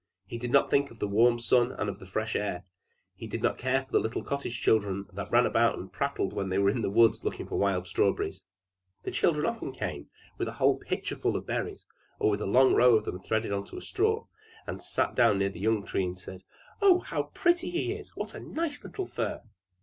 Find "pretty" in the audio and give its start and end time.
17.35-17.69